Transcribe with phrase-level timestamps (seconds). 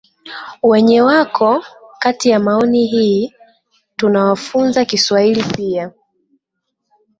[0.63, 1.65] wenye wako
[1.99, 3.33] kati ya maoni hi
[3.95, 5.91] tunawafunza kiswahili pia